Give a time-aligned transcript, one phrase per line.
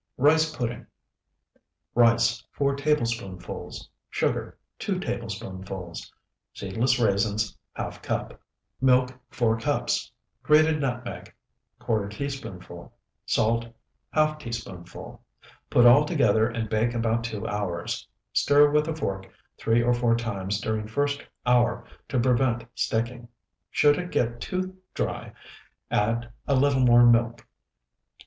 [0.17, 0.87] RICE PUDDING
[1.93, 3.87] Rice, 4 tablespoonfuls.
[4.09, 6.11] Sugar, 2 tablespoonfuls.
[6.55, 8.41] Seedless raisins, ½ cup.
[8.81, 10.11] Milk, 4 cups.
[10.41, 11.31] Grated nutmeg,
[11.81, 12.91] ¼ teaspoonful.
[13.27, 13.67] Salt,
[14.15, 15.21] ½ teaspoonful.
[15.69, 18.07] Put all together and bake about two hours.
[18.33, 23.27] Stir with a fork three or four times during first hour to prevent sticking.
[23.69, 25.33] Should it get too dry,
[25.91, 27.45] add a little more milk.